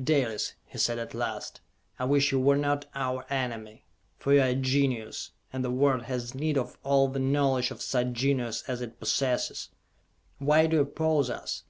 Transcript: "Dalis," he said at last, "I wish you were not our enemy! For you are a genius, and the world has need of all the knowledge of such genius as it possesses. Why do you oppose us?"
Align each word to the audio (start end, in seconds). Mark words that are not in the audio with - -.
"Dalis," 0.00 0.54
he 0.66 0.78
said 0.78 1.00
at 1.00 1.14
last, 1.14 1.60
"I 1.98 2.04
wish 2.04 2.30
you 2.30 2.38
were 2.38 2.56
not 2.56 2.86
our 2.94 3.26
enemy! 3.28 3.86
For 4.20 4.32
you 4.32 4.40
are 4.40 4.50
a 4.50 4.54
genius, 4.54 5.32
and 5.52 5.64
the 5.64 5.70
world 5.72 6.02
has 6.02 6.32
need 6.32 6.56
of 6.56 6.78
all 6.84 7.08
the 7.08 7.18
knowledge 7.18 7.72
of 7.72 7.82
such 7.82 8.12
genius 8.12 8.62
as 8.68 8.82
it 8.82 9.00
possesses. 9.00 9.70
Why 10.38 10.68
do 10.68 10.76
you 10.76 10.82
oppose 10.82 11.28
us?" 11.28 11.64